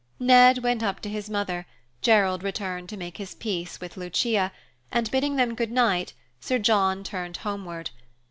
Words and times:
Ned 0.19 0.63
went 0.63 0.81
up 0.81 0.99
to 1.01 1.09
his 1.09 1.29
mother, 1.29 1.67
Gerald 2.01 2.41
returned 2.41 2.89
to 2.89 2.97
make 2.97 3.17
his 3.17 3.35
peace 3.35 3.79
with 3.79 3.97
Lucia, 3.97 4.51
and, 4.91 5.11
bidding 5.11 5.35
them 5.35 5.53
good 5.53 5.71
night, 5.71 6.13
Sir 6.39 6.57
John 6.57 7.03
turned 7.03 7.37
homeward. 7.45 7.91